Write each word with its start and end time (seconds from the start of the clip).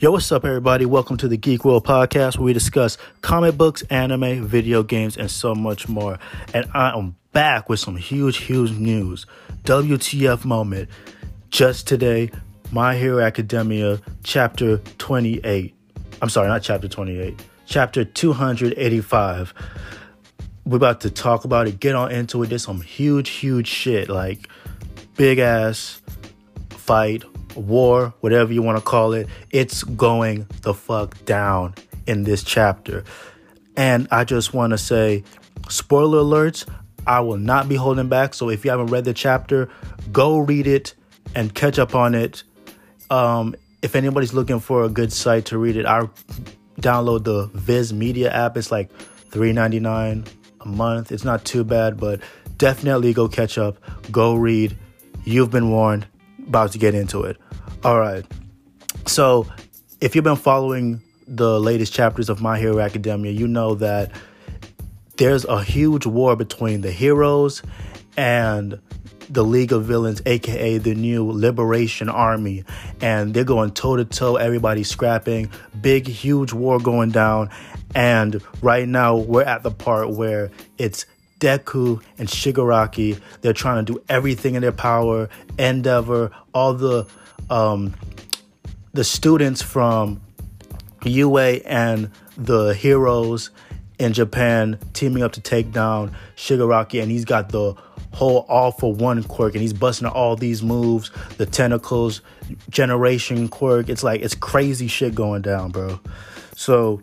Yo, 0.00 0.12
what's 0.12 0.30
up, 0.30 0.44
everybody? 0.44 0.86
Welcome 0.86 1.16
to 1.16 1.26
the 1.26 1.36
Geek 1.36 1.64
World 1.64 1.84
Podcast, 1.84 2.38
where 2.38 2.44
we 2.44 2.52
discuss 2.52 2.98
comic 3.20 3.56
books, 3.56 3.82
anime, 3.90 4.46
video 4.46 4.84
games, 4.84 5.16
and 5.16 5.28
so 5.28 5.56
much 5.56 5.88
more. 5.88 6.20
And 6.54 6.70
I 6.72 6.96
am 6.96 7.16
back 7.32 7.68
with 7.68 7.80
some 7.80 7.96
huge, 7.96 8.36
huge 8.36 8.70
news. 8.70 9.26
WTF 9.64 10.44
moment. 10.44 10.88
Just 11.50 11.88
today, 11.88 12.30
My 12.70 12.94
Hero 12.94 13.18
Academia, 13.18 14.00
chapter 14.22 14.78
28. 14.98 15.74
I'm 16.22 16.28
sorry, 16.28 16.46
not 16.46 16.62
chapter 16.62 16.86
28, 16.86 17.34
chapter 17.66 18.04
285. 18.04 19.52
We're 20.64 20.76
about 20.76 21.00
to 21.00 21.10
talk 21.10 21.44
about 21.44 21.66
it, 21.66 21.80
get 21.80 21.96
on 21.96 22.12
into 22.12 22.40
it. 22.44 22.50
There's 22.50 22.62
some 22.62 22.82
huge, 22.82 23.30
huge 23.30 23.66
shit, 23.66 24.08
like 24.08 24.48
big 25.16 25.40
ass 25.40 26.00
fight 26.70 27.24
war, 27.58 28.14
whatever 28.20 28.52
you 28.52 28.62
want 28.62 28.78
to 28.78 28.84
call 28.84 29.12
it, 29.12 29.28
it's 29.50 29.82
going 29.82 30.46
the 30.62 30.74
fuck 30.74 31.24
down 31.24 31.74
in 32.06 32.24
this 32.24 32.42
chapter. 32.42 33.04
And 33.76 34.08
I 34.10 34.24
just 34.24 34.54
want 34.54 34.72
to 34.72 34.78
say, 34.78 35.24
spoiler 35.68 36.18
alerts, 36.18 36.68
I 37.06 37.20
will 37.20 37.38
not 37.38 37.68
be 37.68 37.76
holding 37.76 38.08
back. 38.08 38.34
So 38.34 38.50
if 38.50 38.64
you 38.64 38.70
haven't 38.70 38.88
read 38.88 39.04
the 39.04 39.14
chapter, 39.14 39.70
go 40.12 40.38
read 40.38 40.66
it 40.66 40.94
and 41.34 41.54
catch 41.54 41.78
up 41.78 41.94
on 41.94 42.14
it. 42.14 42.42
Um, 43.10 43.54
if 43.82 43.94
anybody's 43.94 44.34
looking 44.34 44.60
for 44.60 44.84
a 44.84 44.88
good 44.88 45.12
site 45.12 45.46
to 45.46 45.58
read 45.58 45.76
it, 45.76 45.86
I 45.86 46.08
download 46.80 47.24
the 47.24 47.46
Viz 47.54 47.92
Media 47.92 48.30
app. 48.30 48.56
It's 48.56 48.70
like 48.70 48.90
$3.99 49.30 50.28
a 50.60 50.68
month. 50.68 51.12
It's 51.12 51.24
not 51.24 51.44
too 51.44 51.64
bad, 51.64 51.98
but 51.98 52.20
definitely 52.56 53.12
go 53.12 53.28
catch 53.28 53.58
up. 53.58 53.78
Go 54.10 54.34
read. 54.34 54.76
You've 55.24 55.50
been 55.50 55.70
warned. 55.70 56.06
About 56.46 56.72
to 56.72 56.78
get 56.78 56.94
into 56.94 57.22
it. 57.22 57.36
All 57.84 58.00
right. 58.00 58.26
So, 59.06 59.46
if 60.00 60.16
you've 60.16 60.24
been 60.24 60.34
following 60.34 61.00
the 61.28 61.60
latest 61.60 61.92
chapters 61.92 62.28
of 62.28 62.40
My 62.40 62.58
Hero 62.58 62.80
Academia, 62.80 63.30
you 63.30 63.46
know 63.46 63.76
that 63.76 64.10
there's 65.16 65.44
a 65.44 65.62
huge 65.62 66.04
war 66.04 66.34
between 66.34 66.80
the 66.80 66.90
heroes 66.90 67.62
and 68.16 68.80
the 69.30 69.44
League 69.44 69.70
of 69.70 69.84
Villains, 69.84 70.20
aka 70.26 70.78
the 70.78 70.96
new 70.96 71.30
Liberation 71.30 72.08
Army. 72.08 72.64
And 73.00 73.32
they're 73.32 73.44
going 73.44 73.70
toe 73.70 73.94
to 73.94 74.04
toe, 74.04 74.34
everybody's 74.34 74.90
scrapping, 74.90 75.48
big, 75.80 76.08
huge 76.08 76.52
war 76.52 76.80
going 76.80 77.12
down. 77.12 77.48
And 77.94 78.42
right 78.60 78.88
now, 78.88 79.16
we're 79.16 79.44
at 79.44 79.62
the 79.62 79.70
part 79.70 80.10
where 80.10 80.50
it's 80.78 81.06
Deku 81.38 82.02
and 82.18 82.28
Shigaraki. 82.28 83.20
They're 83.42 83.52
trying 83.52 83.86
to 83.86 83.92
do 83.92 84.02
everything 84.08 84.56
in 84.56 84.62
their 84.62 84.72
power, 84.72 85.28
Endeavor, 85.58 86.32
all 86.52 86.74
the 86.74 87.06
um, 87.50 87.94
the 88.92 89.04
students 89.04 89.62
from 89.62 90.20
UA 91.04 91.60
and 91.64 92.10
the 92.36 92.74
heroes 92.74 93.50
in 93.98 94.12
Japan 94.12 94.78
teaming 94.92 95.22
up 95.22 95.32
to 95.32 95.40
take 95.40 95.72
down 95.72 96.14
Shigaraki, 96.36 97.02
and 97.02 97.10
he's 97.10 97.24
got 97.24 97.50
the 97.50 97.74
whole 98.12 98.46
all 98.48 98.70
for 98.70 98.92
one 98.94 99.22
quirk, 99.24 99.54
and 99.54 99.62
he's 99.62 99.72
busting 99.72 100.06
all 100.06 100.36
these 100.36 100.62
moves, 100.62 101.10
the 101.36 101.46
tentacles, 101.46 102.20
generation 102.70 103.48
quirk. 103.48 103.88
It's 103.88 104.02
like 104.02 104.22
it's 104.22 104.34
crazy 104.34 104.88
shit 104.88 105.14
going 105.14 105.42
down, 105.42 105.70
bro. 105.70 106.00
So 106.54 107.02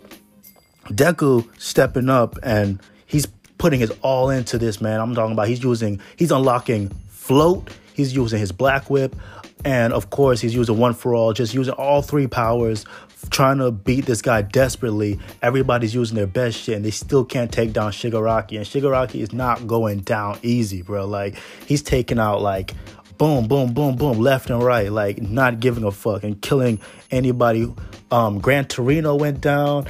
Deku 0.87 1.47
stepping 1.59 2.09
up 2.09 2.37
and 2.43 2.79
he's 3.05 3.25
putting 3.57 3.79
his 3.79 3.91
all 4.01 4.29
into 4.29 4.57
this, 4.57 4.81
man. 4.81 4.99
I'm 4.99 5.15
talking 5.15 5.33
about 5.33 5.47
he's 5.47 5.63
using, 5.63 6.01
he's 6.17 6.31
unlocking 6.31 6.91
float, 7.25 7.69
he's 7.93 8.15
using 8.15 8.39
his 8.39 8.51
black 8.51 8.89
whip, 8.89 9.15
and 9.63 9.93
of 9.93 10.11
course, 10.11 10.41
he's 10.41 10.53
using 10.53 10.77
one 10.77 10.93
for 10.93 11.15
all, 11.15 11.33
just 11.33 11.55
using 11.55 11.73
all 11.73 12.03
three 12.03 12.27
powers, 12.27 12.85
trying 13.31 13.57
to 13.57 13.71
beat 13.71 14.05
this 14.05 14.21
guy 14.21 14.43
desperately. 14.43 15.19
Everybody's 15.41 15.95
using 15.95 16.15
their 16.15 16.27
best 16.27 16.55
shit, 16.59 16.75
and 16.75 16.85
they 16.85 16.91
still 16.91 17.25
can't 17.25 17.51
take 17.51 17.73
down 17.73 17.91
Shigaraki. 17.91 18.57
And 18.57 18.65
Shigaraki 18.65 19.21
is 19.21 19.33
not 19.33 19.65
going 19.65 20.01
down 20.01 20.37
easy, 20.43 20.83
bro. 20.83 21.07
Like, 21.07 21.35
he's 21.65 21.81
taking 21.81 22.19
out, 22.19 22.43
like, 22.43 22.75
boom, 23.17 23.47
boom, 23.47 23.73
boom, 23.73 23.95
boom, 23.95 24.19
left 24.19 24.51
and 24.51 24.61
right, 24.61 24.91
like, 24.91 25.19
not 25.19 25.59
giving 25.59 25.83
a 25.83 25.91
fuck 25.91 26.23
and 26.23 26.39
killing 26.43 26.79
anybody. 27.09 27.73
Um, 28.11 28.39
Gran 28.39 28.65
Torino 28.65 29.15
went 29.15 29.41
down, 29.41 29.87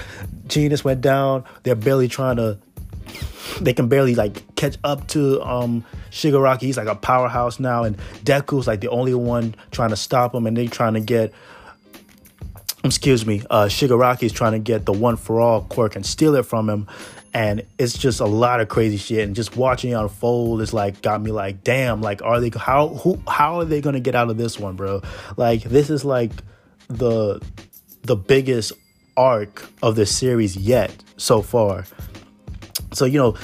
Genius 0.48 0.86
went 0.86 1.02
down. 1.02 1.44
They're 1.64 1.76
barely 1.76 2.08
trying 2.08 2.38
to 2.38 2.60
they 3.62 3.74
can 3.74 3.88
barely 3.88 4.16
like 4.16 4.56
catch 4.56 4.78
up 4.84 5.08
to 5.10 5.42
um 5.42 5.84
Shigaraki. 6.12 6.62
He's 6.62 6.78
like 6.78 6.88
a 6.88 6.96
powerhouse 6.96 7.60
now, 7.60 7.84
and 7.84 7.98
Deku's 8.24 8.68
like 8.68 8.82
the 8.82 8.90
only 8.90 9.14
one 9.14 9.56
trying 9.72 9.90
to 9.90 9.96
stop 9.96 10.34
him, 10.34 10.48
and 10.48 10.56
they're 10.56 10.68
trying 10.68 10.94
to 10.96 11.02
get 11.02 11.34
excuse 12.84 13.26
me, 13.26 13.42
uh 13.50 13.66
Shigaraki's 13.66 14.32
trying 14.32 14.54
to 14.54 14.60
get 14.60 14.86
the 14.86 14.94
one 14.94 15.18
for 15.18 15.40
all 15.40 15.62
quirk 15.62 15.96
and 15.96 16.06
steal 16.06 16.36
it 16.36 16.44
from 16.46 16.70
him. 16.70 16.88
And 17.34 17.64
it's 17.78 17.98
just 17.98 18.22
a 18.22 18.26
lot 18.26 18.62
of 18.62 18.70
crazy 18.70 18.96
shit. 18.96 19.28
And 19.28 19.36
just 19.36 19.58
watching 19.58 19.92
it 19.92 19.96
unfold 19.96 20.62
is 20.62 20.72
like 20.72 21.02
got 21.02 21.22
me 21.22 21.32
like, 21.32 21.66
damn, 21.66 22.02
like 22.02 22.22
are 22.22 22.40
they 22.40 22.50
how 22.58 22.90
who 22.90 23.20
how 23.28 23.60
are 23.60 23.66
they 23.66 23.82
gonna 23.82 24.00
get 24.00 24.16
out 24.16 24.30
of 24.30 24.38
this 24.38 24.58
one, 24.58 24.76
bro? 24.76 25.02
Like 25.36 25.64
this 25.64 25.90
is 25.90 26.06
like 26.06 26.32
the 26.88 27.42
the 28.04 28.16
biggest 28.16 28.72
arc 29.18 29.68
of 29.82 29.96
the 29.96 30.06
series 30.06 30.56
yet 30.56 30.96
so 31.18 31.42
far. 31.42 31.86
So, 32.96 33.06
you 33.06 33.18
know, 33.18 33.36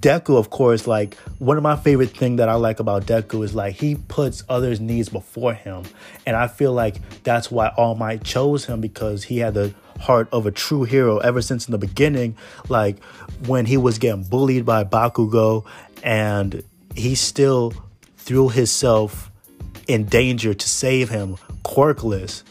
Deku, 0.00 0.36
of 0.36 0.50
course, 0.50 0.86
like 0.86 1.14
one 1.38 1.56
of 1.56 1.62
my 1.62 1.76
favorite 1.76 2.10
thing 2.16 2.36
that 2.36 2.48
I 2.48 2.54
like 2.54 2.80
about 2.80 3.06
Deku 3.06 3.44
is 3.44 3.54
like 3.54 3.74
he 3.74 3.94
puts 3.94 4.44
others' 4.48 4.80
needs 4.80 5.08
before 5.08 5.54
him. 5.54 5.84
And 6.26 6.36
I 6.36 6.48
feel 6.48 6.72
like 6.72 6.96
that's 7.22 7.50
why 7.50 7.68
All 7.76 7.94
Might 7.94 8.22
chose 8.22 8.66
him 8.66 8.80
because 8.80 9.24
he 9.24 9.38
had 9.38 9.54
the 9.54 9.74
heart 10.00 10.28
of 10.32 10.46
a 10.46 10.50
true 10.50 10.84
hero 10.84 11.18
ever 11.18 11.40
since 11.40 11.66
in 11.66 11.72
the 11.72 11.78
beginning, 11.78 12.36
like 12.68 13.02
when 13.46 13.66
he 13.66 13.76
was 13.76 13.98
getting 13.98 14.22
bullied 14.22 14.66
by 14.66 14.84
Bakugo 14.84 15.64
and 16.02 16.62
he 16.94 17.14
still 17.14 17.72
threw 18.16 18.48
himself 18.48 19.30
in 19.88 20.04
danger 20.04 20.52
to 20.52 20.68
save 20.68 21.08
him, 21.08 21.36
quirkless. 21.64 22.42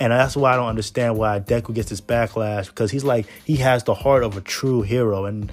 And 0.00 0.12
that's 0.12 0.36
why 0.36 0.52
I 0.52 0.56
don't 0.56 0.68
understand 0.68 1.16
why 1.16 1.40
Deku 1.40 1.74
gets 1.74 1.90
this 1.90 2.00
backlash 2.00 2.66
because 2.66 2.90
he's 2.90 3.04
like 3.04 3.26
he 3.44 3.56
has 3.56 3.84
the 3.84 3.94
heart 3.94 4.22
of 4.22 4.36
a 4.36 4.40
true 4.40 4.82
hero 4.82 5.24
and 5.24 5.50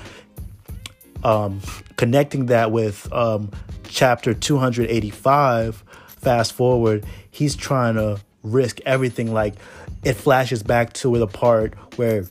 um, 1.23 1.61
connecting 1.97 2.47
that 2.47 2.71
with 2.71 3.11
um, 3.11 3.51
chapter 3.83 4.33
285, 4.33 5.83
fast 6.07 6.53
forward, 6.53 7.05
he's 7.29 7.55
trying 7.55 7.95
to 7.95 8.19
risk 8.43 8.79
everything. 8.85 9.33
Like 9.33 9.55
it 10.03 10.13
flashes 10.13 10.63
back 10.63 10.93
to 10.93 11.17
the 11.17 11.27
part 11.27 11.75
where 11.97 12.25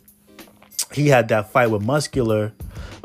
he 0.93 1.09
had 1.09 1.29
that 1.29 1.51
fight 1.51 1.71
with 1.71 1.83
Muscular 1.83 2.53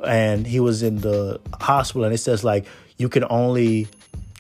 and 0.03 0.45
he 0.45 0.59
was 0.59 0.83
in 0.83 0.97
the 0.97 1.39
hospital, 1.59 2.03
and 2.03 2.13
it 2.13 2.19
says, 2.19 2.43
like, 2.43 2.65
you 2.97 3.09
can 3.09 3.25
only 3.29 3.87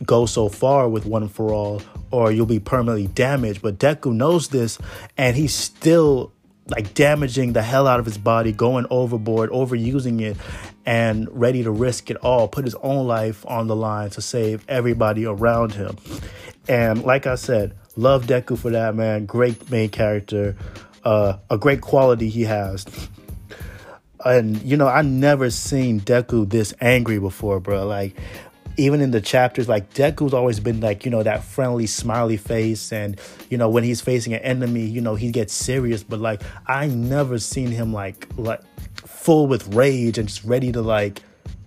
go 0.03 0.25
so 0.25 0.49
far 0.49 0.87
with 0.89 1.05
one 1.05 1.27
for 1.27 1.53
all 1.53 1.81
or 2.11 2.31
you'll 2.31 2.45
be 2.45 2.59
permanently 2.59 3.07
damaged. 3.07 3.61
But 3.61 3.77
Deku 3.77 4.13
knows 4.13 4.49
this 4.49 4.77
and 5.17 5.35
he's 5.35 5.53
still 5.53 6.31
like 6.67 6.93
damaging 6.93 7.53
the 7.53 7.61
hell 7.61 7.87
out 7.87 7.99
of 7.99 8.05
his 8.05 8.17
body, 8.17 8.51
going 8.51 8.85
overboard, 8.89 9.51
overusing 9.51 10.21
it, 10.21 10.37
and 10.85 11.27
ready 11.31 11.63
to 11.63 11.71
risk 11.71 12.09
it 12.11 12.17
all, 12.17 12.47
put 12.47 12.65
his 12.65 12.75
own 12.75 13.07
life 13.07 13.45
on 13.47 13.67
the 13.67 13.75
line 13.75 14.09
to 14.11 14.21
save 14.21 14.63
everybody 14.67 15.25
around 15.25 15.73
him. 15.73 15.97
And 16.67 17.03
like 17.03 17.27
I 17.27 17.35
said, 17.35 17.75
love 17.95 18.25
Deku 18.25 18.57
for 18.57 18.71
that, 18.71 18.95
man. 18.95 19.25
Great 19.25 19.69
main 19.69 19.89
character, 19.89 20.55
uh, 21.03 21.37
a 21.49 21.57
great 21.57 21.81
quality 21.81 22.29
he 22.29 22.43
has. 22.43 22.85
And 24.23 24.61
you 24.63 24.77
know, 24.77 24.87
I 24.87 25.01
never 25.01 25.49
seen 25.49 26.01
Deku 26.01 26.49
this 26.49 26.73
angry 26.81 27.19
before, 27.19 27.59
bro. 27.59 27.85
Like 27.85 28.15
even 28.77 29.01
in 29.01 29.11
the 29.11 29.21
chapters, 29.21 29.69
like 29.69 29.93
Deku's 29.93 30.33
always 30.33 30.59
been 30.59 30.81
like, 30.81 31.05
you 31.05 31.11
know, 31.11 31.23
that 31.23 31.43
friendly, 31.43 31.87
smiley 31.87 32.37
face. 32.37 32.91
And, 32.91 33.19
you 33.49 33.57
know, 33.57 33.69
when 33.69 33.83
he's 33.83 34.01
facing 34.01 34.33
an 34.33 34.41
enemy, 34.41 34.85
you 34.85 35.01
know, 35.01 35.15
he 35.15 35.31
gets 35.31 35.53
serious. 35.53 36.03
But 36.03 36.19
like, 36.19 36.41
I 36.67 36.87
never 36.87 37.39
seen 37.39 37.67
him 37.67 37.93
like, 37.93 38.27
like 38.37 38.61
full 38.95 39.47
with 39.47 39.73
rage 39.73 40.17
and 40.17 40.27
just 40.27 40.43
ready 40.43 40.71
to 40.71 40.81
like 40.81 41.21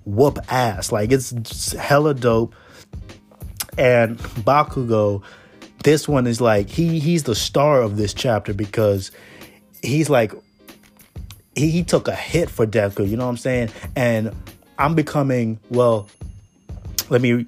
whoop 0.05 0.39
ass. 0.49 0.91
Like, 0.91 1.13
it's 1.13 1.73
hella 1.73 2.15
dope. 2.15 2.55
And 3.77 4.19
Bakugo, 4.19 5.23
this 5.85 6.09
one 6.09 6.27
is 6.27 6.41
like, 6.41 6.69
he 6.69 6.99
he's 6.99 7.23
the 7.25 7.35
star 7.35 7.83
of 7.83 7.97
this 7.97 8.13
chapter 8.13 8.53
because 8.53 9.13
he's 9.83 10.11
like, 10.11 10.33
he, 11.55 11.71
he 11.71 11.83
took 11.85 12.09
a 12.09 12.15
hit 12.15 12.51
for 12.51 12.67
Deku, 12.67 13.09
you 13.09 13.17
know 13.17 13.25
what 13.25 13.31
I'm 13.31 13.37
saying? 13.37 13.71
And 13.95 14.35
I'm 14.79 14.95
becoming, 14.95 15.61
well, 15.71 16.09
let 17.11 17.21
me 17.21 17.47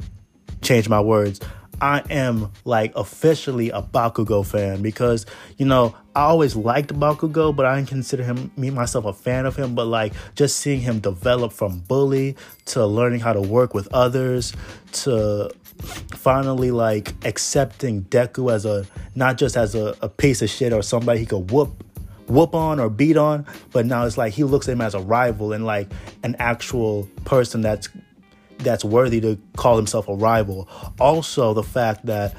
change 0.62 0.88
my 0.88 1.00
words. 1.00 1.40
I 1.80 2.02
am 2.10 2.52
like 2.64 2.92
officially 2.94 3.70
a 3.70 3.82
Bakugo 3.82 4.44
fan 4.44 4.82
because 4.82 5.26
you 5.56 5.66
know 5.66 5.94
I 6.14 6.22
always 6.22 6.56
liked 6.56 6.92
Bakugo, 6.92 7.54
but 7.54 7.66
I 7.66 7.76
didn't 7.76 7.88
consider 7.88 8.22
him 8.22 8.50
me 8.56 8.70
myself 8.70 9.04
a 9.04 9.12
fan 9.12 9.46
of 9.46 9.56
him. 9.56 9.74
But 9.74 9.86
like 9.86 10.12
just 10.34 10.58
seeing 10.58 10.80
him 10.80 11.00
develop 11.00 11.52
from 11.52 11.80
bully 11.80 12.36
to 12.66 12.86
learning 12.86 13.20
how 13.20 13.32
to 13.32 13.40
work 13.40 13.74
with 13.74 13.88
others 13.92 14.52
to 14.92 15.50
finally 16.14 16.70
like 16.70 17.14
accepting 17.24 18.02
Deku 18.04 18.52
as 18.52 18.66
a 18.66 18.86
not 19.14 19.38
just 19.38 19.56
as 19.56 19.74
a, 19.74 19.96
a 20.02 20.08
piece 20.08 20.42
of 20.42 20.50
shit 20.50 20.72
or 20.72 20.82
somebody 20.82 21.20
he 21.20 21.26
could 21.26 21.50
whoop 21.50 21.84
whoop 22.30 22.54
on 22.54 22.78
or 22.78 22.88
beat 22.88 23.16
on, 23.16 23.44
but 23.72 23.86
now 23.86 24.06
it's 24.06 24.16
like 24.16 24.32
he 24.32 24.44
looks 24.44 24.68
at 24.68 24.72
him 24.72 24.80
as 24.80 24.94
a 24.94 25.00
rival 25.00 25.52
and 25.52 25.66
like 25.66 25.90
an 26.22 26.36
actual 26.38 27.08
person 27.24 27.60
that's 27.60 27.88
that's 28.62 28.84
worthy 28.84 29.20
to 29.20 29.38
call 29.56 29.76
himself 29.76 30.08
a 30.08 30.14
rival. 30.14 30.68
Also, 30.98 31.54
the 31.54 31.62
fact 31.62 32.06
that 32.06 32.34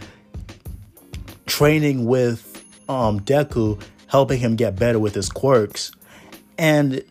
training 1.45 2.05
with 2.05 2.63
um, 2.89 3.19
Deku, 3.19 3.81
helping 4.07 4.39
him 4.39 4.55
get 4.55 4.75
better 4.75 4.99
with 4.99 5.15
his 5.15 5.29
quirks, 5.29 5.91
and 6.57 7.03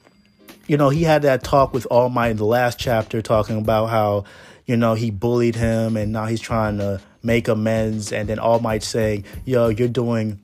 you 0.66 0.76
know 0.76 0.88
he 0.88 1.02
had 1.02 1.22
that 1.22 1.42
talk 1.42 1.72
with 1.72 1.86
All 1.90 2.08
Might 2.08 2.30
in 2.30 2.36
the 2.36 2.44
last 2.44 2.78
chapter, 2.78 3.22
talking 3.22 3.58
about 3.58 3.86
how 3.86 4.24
you 4.66 4.76
know 4.76 4.94
he 4.94 5.10
bullied 5.10 5.56
him 5.56 5.96
and 5.96 6.12
now 6.12 6.26
he's 6.26 6.40
trying 6.40 6.78
to 6.78 7.00
make 7.22 7.48
amends, 7.48 8.12
and 8.12 8.28
then 8.28 8.38
All 8.38 8.60
Might 8.60 8.82
saying, 8.82 9.24
"Yo, 9.44 9.68
you're 9.68 9.88
doing." 9.88 10.40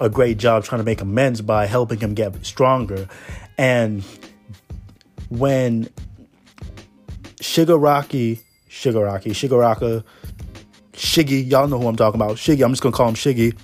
a 0.00 0.08
great 0.08 0.38
job 0.38 0.64
trying 0.64 0.78
to 0.78 0.84
make 0.84 1.00
amends 1.00 1.40
by 1.40 1.66
helping 1.66 1.98
him 1.98 2.14
get 2.14 2.46
stronger. 2.46 3.08
And 3.56 4.04
when 5.28 5.88
Shigaraki, 7.48 8.40
Shigaraki, 8.68 9.32
Shigaraka, 9.32 10.04
Shiggy, 10.92 11.50
y'all 11.50 11.66
know 11.66 11.78
who 11.78 11.88
I'm 11.88 11.96
talking 11.96 12.20
about. 12.20 12.36
Shiggy, 12.36 12.62
I'm 12.62 12.72
just 12.72 12.82
gonna 12.82 12.94
call 12.94 13.08
him 13.08 13.14
Shiggy. 13.14 13.56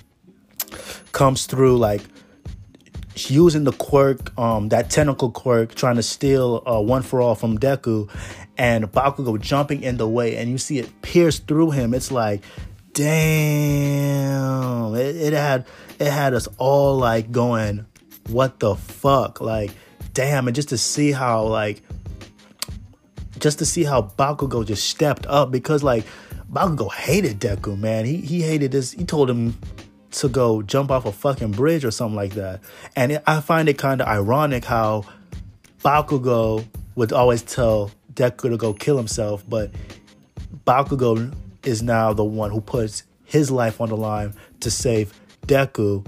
Comes 1.11 1.45
through 1.45 1.77
like 1.77 2.01
using 3.15 3.63
the 3.63 3.73
quirk, 3.73 4.37
um, 4.39 4.69
that 4.69 4.89
tentacle 4.89 5.29
quirk, 5.29 5.75
trying 5.75 5.97
to 5.97 6.03
steal 6.03 6.63
uh, 6.65 6.81
one 6.81 7.03
for 7.03 7.21
all 7.21 7.35
from 7.35 7.59
Deku, 7.59 8.09
and 8.57 8.91
Bakugo 8.91 9.39
jumping 9.39 9.83
in 9.83 9.97
the 9.97 10.09
way, 10.09 10.35
and 10.35 10.49
you 10.49 10.57
see 10.57 10.79
it 10.79 10.89
pierce 11.03 11.37
through 11.37 11.69
him. 11.69 11.93
It's 11.93 12.11
like, 12.11 12.41
damn, 12.93 14.95
it, 14.95 15.15
it 15.15 15.33
had 15.33 15.67
it 15.99 16.09
had 16.09 16.33
us 16.33 16.47
all 16.57 16.97
like 16.97 17.31
going, 17.31 17.85
what 18.29 18.59
the 18.59 18.75
fuck, 18.75 19.41
like, 19.41 19.69
damn, 20.13 20.47
and 20.47 20.55
just 20.55 20.69
to 20.69 20.77
see 20.77 21.11
how 21.11 21.43
like 21.43 21.83
just 23.39 23.59
to 23.59 23.65
see 23.65 23.83
how 23.83 24.13
Bakugo 24.17 24.65
just 24.65 24.89
stepped 24.89 25.25
up 25.27 25.51
because 25.51 25.83
like 25.83 26.05
Bakugo 26.51 26.91
hated 26.91 27.39
Deku, 27.39 27.77
man. 27.77 28.05
He 28.05 28.17
he 28.17 28.41
hated 28.41 28.71
this. 28.71 28.91
He 28.91 29.03
told 29.03 29.29
him 29.29 29.57
to 30.11 30.29
go 30.29 30.61
jump 30.61 30.91
off 30.91 31.05
a 31.05 31.11
fucking 31.11 31.51
bridge 31.51 31.83
or 31.83 31.91
something 31.91 32.15
like 32.15 32.33
that. 32.35 32.61
And 32.95 33.13
it, 33.13 33.23
I 33.27 33.41
find 33.41 33.67
it 33.67 33.77
kind 33.77 34.01
of 34.01 34.07
ironic 34.07 34.63
how 34.63 35.05
Bakugo 35.83 36.65
would 36.95 37.11
always 37.11 37.41
tell 37.41 37.91
Deku 38.13 38.49
to 38.49 38.57
go 38.57 38.73
kill 38.73 38.97
himself, 38.97 39.43
but 39.47 39.71
Bakugo 40.65 41.33
is 41.63 41.83
now 41.83 42.13
the 42.13 42.23
one 42.23 42.51
who 42.51 42.61
puts 42.61 43.03
his 43.25 43.51
life 43.51 43.81
on 43.81 43.89
the 43.89 43.97
line 43.97 44.33
to 44.61 44.71
save 44.71 45.13
Deku, 45.47 46.05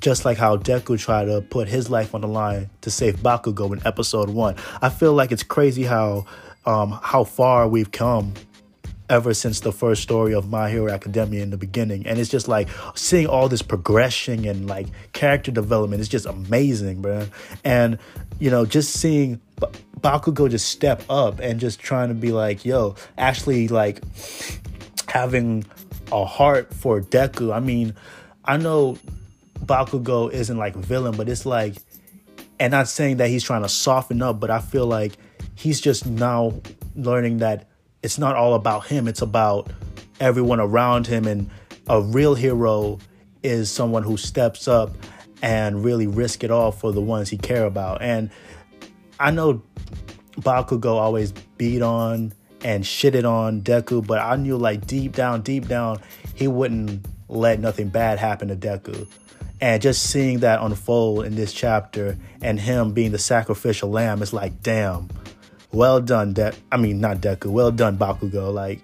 just 0.00 0.24
like 0.24 0.38
how 0.38 0.56
Deku 0.56 0.98
tried 0.98 1.26
to 1.26 1.42
put 1.42 1.68
his 1.68 1.90
life 1.90 2.14
on 2.14 2.22
the 2.22 2.28
line 2.28 2.70
to 2.80 2.90
save 2.90 3.16
Bakugo 3.16 3.72
in 3.72 3.86
episode 3.86 4.30
one. 4.30 4.56
I 4.80 4.88
feel 4.88 5.12
like 5.12 5.32
it's 5.32 5.42
crazy 5.42 5.82
how 5.82 6.24
um, 6.66 6.98
how 7.02 7.24
far 7.24 7.68
we've 7.68 7.90
come 7.90 8.34
ever 9.10 9.34
since 9.34 9.60
the 9.60 9.72
first 9.72 10.02
story 10.02 10.34
of 10.34 10.48
My 10.48 10.70
Hero 10.70 10.90
Academia 10.90 11.42
in 11.42 11.50
the 11.50 11.58
beginning. 11.58 12.06
And 12.06 12.18
it's 12.18 12.30
just 12.30 12.48
like 12.48 12.68
seeing 12.94 13.26
all 13.26 13.48
this 13.48 13.62
progression 13.62 14.46
and 14.46 14.66
like 14.66 14.86
character 15.12 15.50
development 15.50 16.00
is 16.00 16.08
just 16.08 16.26
amazing, 16.26 17.02
bro. 17.02 17.26
And, 17.64 17.98
you 18.38 18.50
know, 18.50 18.64
just 18.64 18.94
seeing 18.94 19.40
Bakugo 20.00 20.50
just 20.50 20.68
step 20.68 21.02
up 21.10 21.38
and 21.40 21.60
just 21.60 21.80
trying 21.80 22.08
to 22.08 22.14
be 22.14 22.32
like, 22.32 22.64
yo, 22.64 22.94
actually 23.18 23.68
like 23.68 24.02
having 25.08 25.64
a 26.10 26.24
heart 26.24 26.72
for 26.72 27.00
Deku. 27.00 27.54
I 27.54 27.60
mean, 27.60 27.94
I 28.44 28.56
know 28.56 28.98
Bakugo 29.60 30.32
isn't 30.32 30.56
like 30.56 30.74
villain, 30.76 31.16
but 31.16 31.28
it's 31.28 31.44
like, 31.44 31.76
and 32.58 32.70
not 32.70 32.88
saying 32.88 33.18
that 33.18 33.28
he's 33.28 33.44
trying 33.44 33.62
to 33.62 33.68
soften 33.68 34.22
up, 34.22 34.40
but 34.40 34.50
I 34.50 34.60
feel 34.60 34.86
like 34.86 35.12
he's 35.54 35.80
just 35.80 36.06
now 36.06 36.60
learning 36.94 37.38
that 37.38 37.68
it's 38.02 38.18
not 38.18 38.36
all 38.36 38.54
about 38.54 38.86
him, 38.86 39.08
it's 39.08 39.22
about 39.22 39.70
everyone 40.20 40.60
around 40.60 41.06
him. 41.06 41.26
And 41.26 41.50
a 41.88 42.00
real 42.00 42.34
hero 42.34 42.98
is 43.42 43.70
someone 43.70 44.02
who 44.02 44.16
steps 44.16 44.68
up 44.68 44.94
and 45.42 45.84
really 45.84 46.06
risk 46.06 46.44
it 46.44 46.50
all 46.50 46.72
for 46.72 46.92
the 46.92 47.00
ones 47.00 47.28
he 47.28 47.36
care 47.36 47.64
about. 47.64 48.00
And 48.02 48.30
I 49.20 49.30
know 49.30 49.62
Bakugo 50.38 50.96
always 50.96 51.32
beat 51.56 51.82
on 51.82 52.32
and 52.62 52.82
shitted 52.82 53.28
on 53.28 53.60
Deku, 53.60 54.04
but 54.06 54.18
I 54.18 54.36
knew 54.36 54.56
like 54.56 54.86
deep 54.86 55.12
down, 55.14 55.42
deep 55.42 55.68
down, 55.68 56.00
he 56.34 56.48
wouldn't 56.48 57.06
let 57.28 57.60
nothing 57.60 57.88
bad 57.88 58.18
happen 58.18 58.48
to 58.48 58.56
Deku. 58.56 59.06
And 59.60 59.80
just 59.80 60.10
seeing 60.10 60.40
that 60.40 60.60
unfold 60.60 61.24
in 61.26 61.36
this 61.36 61.52
chapter 61.52 62.18
and 62.42 62.58
him 62.58 62.92
being 62.92 63.12
the 63.12 63.18
sacrificial 63.18 63.90
lamb 63.90 64.20
is 64.22 64.32
like, 64.32 64.62
damn, 64.62 65.08
well 65.74 66.00
done, 66.00 66.32
De- 66.32 66.54
I 66.72 66.76
mean, 66.76 67.00
not 67.00 67.18
Deku, 67.18 67.46
well 67.46 67.70
done, 67.70 67.98
Bakugo. 67.98 68.52
Like, 68.52 68.80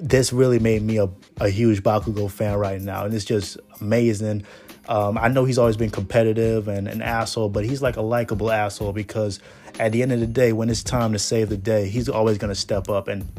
this 0.00 0.32
really 0.32 0.58
made 0.58 0.82
me 0.82 0.98
a, 0.98 1.08
a 1.40 1.48
huge 1.48 1.82
Bakugo 1.82 2.30
fan 2.30 2.56
right 2.58 2.80
now. 2.80 3.04
And 3.04 3.14
it's 3.14 3.24
just 3.24 3.58
amazing. 3.80 4.44
Um, 4.88 5.16
I 5.16 5.28
know 5.28 5.44
he's 5.44 5.58
always 5.58 5.76
been 5.76 5.90
competitive 5.90 6.66
and 6.68 6.88
an 6.88 7.02
asshole, 7.02 7.50
but 7.50 7.64
he's 7.64 7.82
like 7.82 7.96
a 7.96 8.02
likable 8.02 8.50
asshole 8.50 8.92
because 8.92 9.38
at 9.78 9.92
the 9.92 10.02
end 10.02 10.12
of 10.12 10.20
the 10.20 10.26
day, 10.26 10.52
when 10.52 10.70
it's 10.70 10.82
time 10.82 11.12
to 11.12 11.18
save 11.18 11.50
the 11.50 11.56
day, 11.56 11.88
he's 11.88 12.08
always 12.08 12.38
going 12.38 12.52
to 12.52 12.58
step 12.58 12.88
up. 12.88 13.08
And 13.08 13.30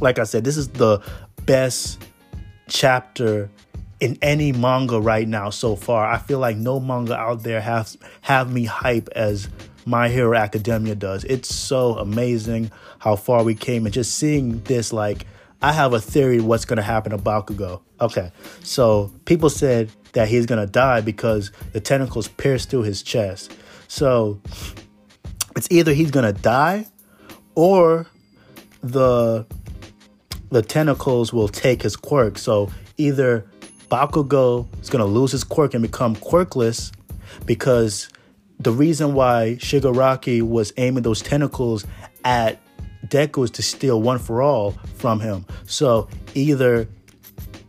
like 0.00 0.18
I 0.18 0.24
said, 0.24 0.44
this 0.44 0.56
is 0.56 0.68
the 0.68 1.02
best 1.46 2.00
chapter 2.68 3.50
in 4.00 4.16
any 4.22 4.52
manga 4.52 5.00
right 5.00 5.26
now 5.26 5.50
so 5.50 5.74
far. 5.74 6.06
I 6.06 6.18
feel 6.18 6.38
like 6.38 6.56
no 6.56 6.78
manga 6.78 7.16
out 7.16 7.42
there 7.42 7.60
has 7.60 7.98
have 8.20 8.52
me 8.52 8.64
hype 8.64 9.08
as 9.16 9.48
My 9.88 10.10
Hero 10.10 10.36
Academia 10.36 10.94
does. 10.94 11.24
It's 11.24 11.52
so 11.54 11.96
amazing 11.96 12.70
how 12.98 13.16
far 13.16 13.42
we 13.42 13.54
came 13.54 13.86
and 13.86 13.92
just 13.92 14.16
seeing 14.16 14.60
this 14.64 14.92
like 14.92 15.26
I 15.62 15.72
have 15.72 15.94
a 15.94 16.00
theory 16.00 16.40
what's 16.40 16.66
going 16.66 16.76
to 16.76 16.82
happen 16.82 17.12
to 17.12 17.18
Bakugo. 17.18 17.80
Okay. 17.98 18.30
So 18.62 19.10
people 19.24 19.48
said 19.48 19.90
that 20.12 20.28
he's 20.28 20.44
going 20.44 20.60
to 20.60 20.70
die 20.70 21.00
because 21.00 21.52
the 21.72 21.80
tentacles 21.80 22.28
pierced 22.28 22.68
through 22.68 22.82
his 22.82 23.02
chest. 23.02 23.56
So 23.88 24.42
it's 25.56 25.68
either 25.70 25.94
he's 25.94 26.10
going 26.10 26.32
to 26.34 26.38
die 26.38 26.86
or 27.54 28.06
the 28.82 29.46
the 30.50 30.60
tentacles 30.60 31.32
will 31.32 31.48
take 31.48 31.82
his 31.82 31.96
quirk. 31.96 32.36
So 32.36 32.70
either 32.98 33.46
Bakugo 33.90 34.66
is 34.82 34.90
going 34.90 35.00
to 35.00 35.10
lose 35.10 35.32
his 35.32 35.44
quirk 35.44 35.72
and 35.72 35.80
become 35.80 36.14
quirkless 36.14 36.92
because 37.46 38.10
the 38.60 38.72
reason 38.72 39.14
why 39.14 39.56
Shigaraki 39.58 40.42
was 40.42 40.72
aiming 40.76 41.02
those 41.02 41.22
tentacles 41.22 41.86
at 42.24 42.60
Deku 43.06 43.44
is 43.44 43.50
to 43.52 43.62
steal 43.62 44.02
one 44.02 44.18
for 44.18 44.42
all 44.42 44.72
from 44.96 45.20
him. 45.20 45.46
So 45.66 46.08
either 46.34 46.88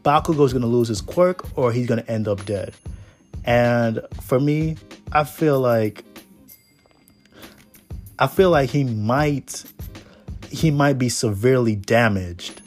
Bakugo 0.03 0.46
is 0.46 0.53
going 0.53 0.63
to 0.63 0.67
lose 0.67 0.88
his 0.88 1.01
quirk 1.01 1.46
or 1.58 1.72
he's 1.72 1.88
going 1.88 2.01
to 2.01 2.12
end 2.12 2.27
up 2.27 2.46
dead. 2.46 2.74
And 3.46 4.01
for 4.22 4.39
me, 4.39 4.77
I 5.12 5.24
feel 5.24 5.60
like 5.60 6.03
I 8.17 8.27
feel 8.27 8.50
like 8.50 8.69
he 8.69 8.84
might 8.84 9.63
he 10.50 10.72
might 10.72 10.98
be 10.98 11.10
severely 11.10 11.75
damaged 11.75 12.62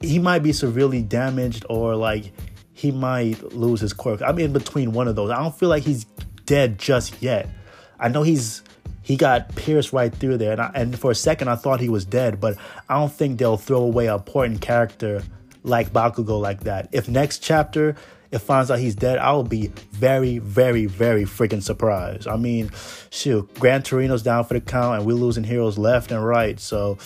he 0.00 0.18
might 0.18 0.42
be 0.42 0.52
severely 0.52 1.02
damaged 1.02 1.64
or 1.68 1.96
like 1.96 2.32
he 2.72 2.92
might 2.92 3.52
lose 3.52 3.80
his 3.80 3.92
quirk. 3.92 4.22
I'm 4.22 4.38
in 4.38 4.52
between 4.52 4.92
one 4.92 5.08
of 5.08 5.16
those. 5.16 5.30
I 5.30 5.36
don't 5.38 5.56
feel 5.56 5.68
like 5.68 5.82
he's 5.82 6.06
dead 6.48 6.78
just 6.78 7.22
yet. 7.22 7.46
I 8.00 8.08
know 8.08 8.22
he's 8.22 8.62
he 9.02 9.16
got 9.16 9.54
pierced 9.54 9.92
right 9.92 10.12
through 10.12 10.38
there, 10.38 10.52
and, 10.52 10.60
I, 10.60 10.70
and 10.74 10.98
for 10.98 11.10
a 11.10 11.14
second 11.14 11.48
I 11.48 11.56
thought 11.56 11.78
he 11.80 11.88
was 11.88 12.04
dead, 12.04 12.40
but 12.40 12.56
I 12.88 12.98
don't 12.98 13.12
think 13.12 13.38
they'll 13.38 13.56
throw 13.56 13.82
away 13.82 14.06
an 14.06 14.14
important 14.14 14.60
character 14.60 15.22
like 15.62 15.92
Bakugo 15.92 16.40
like 16.40 16.60
that. 16.64 16.88
If 16.92 17.08
next 17.08 17.38
chapter 17.38 17.96
it 18.30 18.38
finds 18.38 18.70
out 18.70 18.78
he's 18.78 18.94
dead, 18.94 19.18
I 19.18 19.32
will 19.32 19.44
be 19.44 19.68
very, 19.92 20.38
very, 20.38 20.86
very 20.86 21.24
freaking 21.24 21.62
surprised. 21.62 22.26
I 22.26 22.36
mean, 22.36 22.70
shoot, 23.10 23.52
Gran 23.54 23.82
Torino's 23.82 24.22
down 24.22 24.44
for 24.44 24.54
the 24.54 24.60
count, 24.60 24.98
and 24.98 25.06
we're 25.06 25.14
losing 25.14 25.44
heroes 25.44 25.78
left 25.78 26.10
and 26.10 26.24
right. 26.24 26.58
So 26.58 26.98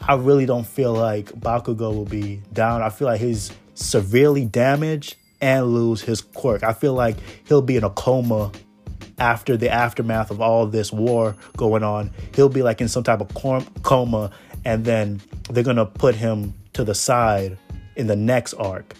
I 0.00 0.14
really 0.14 0.46
don't 0.46 0.66
feel 0.66 0.92
like 0.92 1.26
Bakugo 1.32 1.94
will 1.94 2.04
be 2.04 2.42
down. 2.52 2.82
I 2.82 2.90
feel 2.90 3.06
like 3.06 3.20
he's 3.20 3.52
severely 3.74 4.44
damaged 4.44 5.16
and 5.40 5.74
lose 5.74 6.00
his 6.00 6.20
quirk. 6.20 6.62
I 6.62 6.72
feel 6.72 6.94
like 6.94 7.16
he'll 7.48 7.62
be 7.62 7.76
in 7.76 7.84
a 7.84 7.90
coma 7.90 8.52
after 9.22 9.56
the 9.56 9.70
aftermath 9.70 10.32
of 10.32 10.40
all 10.40 10.66
this 10.66 10.92
war 10.92 11.36
going 11.56 11.84
on. 11.84 12.10
He'll 12.34 12.48
be 12.48 12.62
like 12.64 12.80
in 12.80 12.88
some 12.88 13.04
type 13.04 13.20
of 13.20 13.32
coma, 13.84 14.30
and 14.64 14.84
then 14.84 15.22
they're 15.48 15.62
gonna 15.62 15.86
put 15.86 16.16
him 16.16 16.54
to 16.72 16.82
the 16.82 16.94
side 16.94 17.56
in 17.94 18.08
the 18.08 18.16
next 18.16 18.54
arc. 18.54 18.94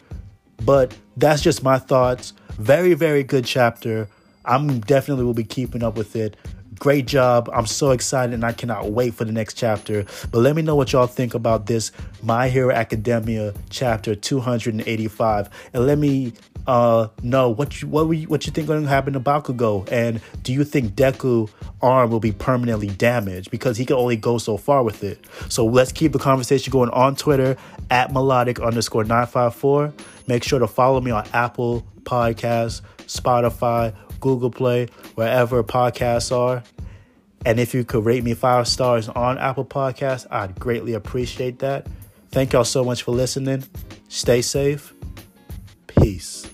But 0.64 0.96
that's 1.16 1.42
just 1.42 1.64
my 1.64 1.78
thoughts. 1.78 2.34
Very, 2.52 2.94
very 2.94 3.24
good 3.24 3.44
chapter. 3.44 4.08
I'm 4.44 4.78
definitely 4.78 5.24
will 5.24 5.34
be 5.34 5.44
keeping 5.44 5.82
up 5.82 5.96
with 5.96 6.14
it. 6.14 6.36
Great 6.82 7.06
job. 7.06 7.48
I'm 7.52 7.66
so 7.66 7.92
excited 7.92 8.34
and 8.34 8.44
I 8.44 8.50
cannot 8.50 8.90
wait 8.90 9.14
for 9.14 9.24
the 9.24 9.30
next 9.30 9.54
chapter. 9.54 10.04
But 10.32 10.40
let 10.40 10.56
me 10.56 10.62
know 10.62 10.74
what 10.74 10.92
y'all 10.92 11.06
think 11.06 11.32
about 11.32 11.66
this 11.66 11.92
My 12.24 12.48
Hero 12.48 12.74
Academia 12.74 13.54
chapter 13.70 14.16
285. 14.16 15.48
And 15.74 15.86
let 15.86 15.98
me 15.98 16.32
uh 16.66 17.06
know 17.22 17.50
what 17.50 17.80
you 17.80 17.88
what 17.88 18.10
you, 18.10 18.26
what 18.26 18.46
you 18.46 18.52
think 18.52 18.66
going 18.66 18.82
to 18.82 18.88
happen 18.88 19.12
to 19.12 19.20
Bakugo 19.20 19.90
and 19.90 20.20
do 20.44 20.52
you 20.52 20.62
think 20.62 20.94
Deku 20.94 21.48
arm 21.80 22.10
will 22.10 22.20
be 22.20 22.32
permanently 22.32 22.88
damaged 22.88 23.52
because 23.52 23.76
he 23.76 23.84
can 23.84 23.94
only 23.94 24.16
go 24.16 24.38
so 24.38 24.56
far 24.56 24.82
with 24.82 25.04
it. 25.04 25.24
So 25.48 25.64
let's 25.64 25.92
keep 25.92 26.12
the 26.12 26.18
conversation 26.18 26.72
going 26.72 26.90
on 26.90 27.14
Twitter 27.14 27.56
at 27.90 28.12
melodic 28.12 28.58
underscore 28.58 29.04
954. 29.04 29.92
Make 30.26 30.42
sure 30.42 30.58
to 30.58 30.66
follow 30.66 31.00
me 31.00 31.12
on 31.12 31.28
Apple 31.32 31.86
Podcasts, 32.02 32.82
Spotify, 33.06 33.94
Google 34.22 34.50
Play, 34.50 34.86
wherever 35.16 35.62
podcasts 35.62 36.34
are. 36.34 36.62
And 37.44 37.60
if 37.60 37.74
you 37.74 37.84
could 37.84 38.04
rate 38.04 38.24
me 38.24 38.32
five 38.34 38.66
stars 38.66 39.08
on 39.08 39.36
Apple 39.36 39.66
Podcasts, 39.66 40.26
I'd 40.30 40.58
greatly 40.58 40.94
appreciate 40.94 41.58
that. 41.58 41.86
Thank 42.30 42.54
y'all 42.54 42.64
so 42.64 42.84
much 42.84 43.02
for 43.02 43.10
listening. 43.10 43.64
Stay 44.08 44.40
safe. 44.40 44.94
Peace. 45.86 46.51